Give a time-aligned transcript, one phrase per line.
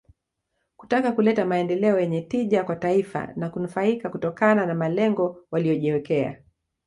[0.77, 6.41] Kutaka kuleta maendeleo yenye tija kwa taifa na kunufaika kutokana na malengo waliyojiwekea